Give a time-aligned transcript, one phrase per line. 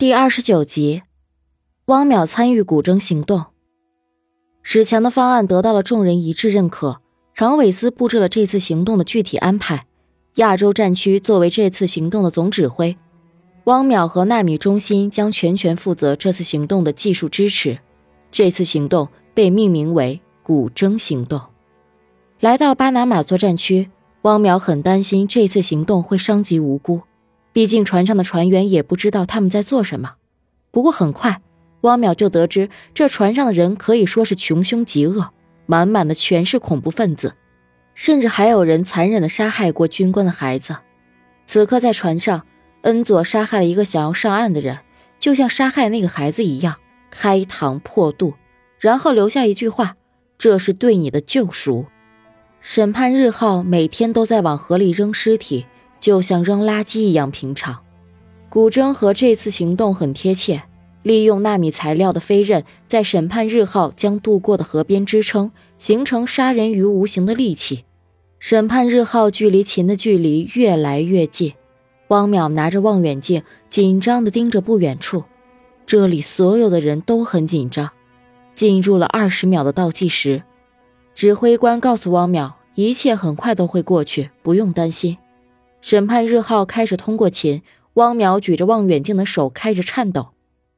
[0.00, 1.02] 第二十九集，
[1.86, 3.46] 汪淼参与古筝行动。
[4.62, 7.00] 史强的方案得到了众人一致认可。
[7.34, 9.86] 常伟思布置了这次行动的具体安排。
[10.36, 12.96] 亚洲战区作为这次行动的总指挥，
[13.64, 17.80] 汪淼和纳米中心将全权负责这次行动的技术支持。
[18.30, 21.40] 这次行动被命名为“古筝行动”。
[22.38, 23.90] 来到巴拿马作战区，
[24.22, 27.00] 汪淼很担心这次行动会伤及无辜。
[27.58, 30.14] 毕竟船上的船员也不知道他们在做什么。
[30.70, 31.42] 不过很快，
[31.80, 35.30] 汪淼就得知这船上的人可以说是穷凶极恶，
[35.66, 37.34] 满满的全是恐怖分子，
[37.96, 40.76] 甚至还有人残忍地杀害过军官的孩子。
[41.46, 42.46] 此刻在船上，
[42.82, 44.78] 恩佐杀害了一个想要上岸的人，
[45.18, 46.76] 就像杀害那个孩子一样，
[47.10, 48.34] 开膛破肚，
[48.78, 49.96] 然后留下一句话
[50.38, 51.86] ：“这是对你的救赎。”
[52.62, 55.66] 审判日号每天都在往河里扔尸体。
[56.00, 57.78] 就像扔垃圾一样平常，
[58.48, 60.62] 古筝和这次行动很贴切。
[61.02, 67.84] 利用纳米材料的飞刃，在审判日号将渡过的河边支撑，形成杀人于无形的利器。
[68.40, 71.54] 审判日号距离秦的距离越来越近，
[72.08, 75.24] 汪淼拿着望远镜，紧张地盯着不远处。
[75.86, 77.90] 这里所有的人都很紧张。
[78.54, 80.42] 进入了二十秒的倒计时，
[81.14, 85.16] 指挥官告诉汪淼，一切很快都会过去，不用担心。
[85.80, 87.62] 审判日号开始通过琴，
[87.94, 90.28] 汪淼举着望远镜的手开始颤抖，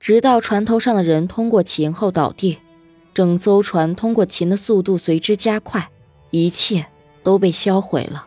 [0.00, 2.58] 直到船头上的人通过琴后倒地，
[3.14, 5.90] 整艘船通过琴的速度随之加快，
[6.30, 6.86] 一切
[7.22, 8.26] 都被销毁了。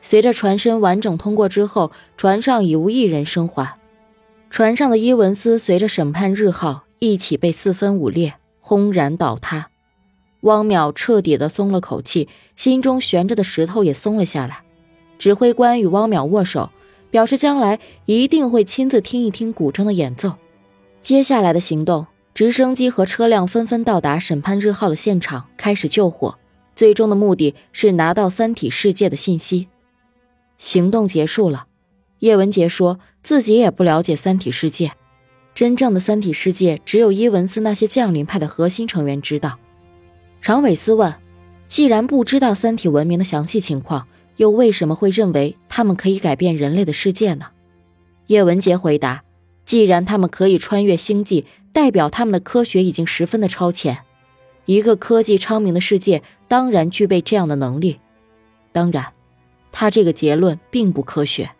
[0.00, 3.78] 随着船身完整通过之后，船上已无一人生还。
[4.50, 9.68] 船上的伊文斯随着审判日号一起被四分五裂，轰然倒塌。
[10.40, 14.63] 汪淼彻底的松了口气，心中悬着的石头也松了下来。
[15.18, 16.70] 指挥官与汪淼握手，
[17.10, 20.32] 表示将来一定会亲自听一听古筝的演奏。
[21.02, 26.36] 接下来的行动，直升机和车辆纷纷到达审判日号的现场，开始救火。
[26.76, 29.68] 最终的目的是拿到三体世界的信息。
[30.58, 31.66] 行动结束了，
[32.18, 34.92] 叶文洁说自己也不了解三体世界，
[35.54, 39.58] 真正的三体世界只有伊文斯那些降临派的核心成员知道。
[40.40, 41.14] 常伟思问：
[41.68, 47.46] 既然不知道三体文明的详细情况，又为什么会认为他们可以改变人类的世界呢？
[48.26, 49.22] 叶文洁回答
[49.66, 53.98] ：“既然他们可以穿越星际，代表他们的科学已经十分的超前。
[54.64, 57.98] 一个科技昌明的世界当然具备这样的能力。
[58.72, 59.12] 当然，
[59.72, 61.50] 他这个结论并不科学。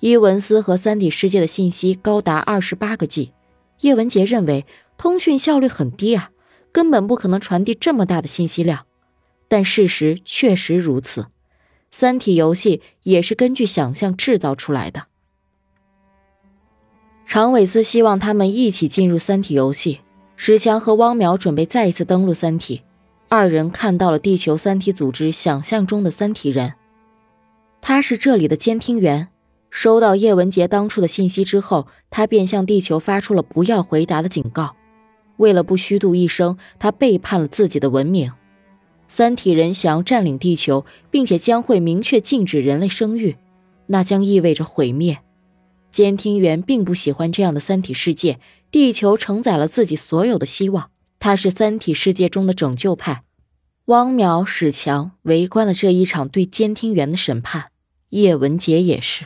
[0.00, 3.32] 伊文斯和三体世界的信息高达二十八个 G，
[3.80, 4.64] 叶文洁认为
[4.96, 6.30] 通讯效率很低啊，
[6.70, 8.86] 根本不可能传递这么大的信息量。
[9.48, 11.26] 但事实确实如此。”
[11.90, 15.04] 三体游戏也是根据想象制造出来的。
[17.26, 20.00] 常伟思希望他们一起进入三体游戏。
[20.36, 22.82] 史强和汪淼准备再一次登陆三体，
[23.28, 26.74] 二人看到了地球三体组织想象中的三体人。
[27.80, 29.28] 他是这里的监听员。
[29.70, 34.76] 收到叶文洁当初的信息之后，他便向地球发出了不要回答的警告。
[35.36, 38.32] 为了不虚度一生，他背叛了自己的文明。
[39.08, 43.36] 三体人想要占领地球，并且将会明确禁止人类生育，
[43.86, 45.18] 那将意味着毁灭。
[45.90, 48.38] 监听员并不喜欢这样的三体世界，
[48.70, 53.22] 地球承载了自己所有的希望，他是三体世界中的拯救派。
[53.86, 57.70] 汪淼、史强围观了这一场对监听员的审判，
[58.10, 59.24] 叶文洁也是。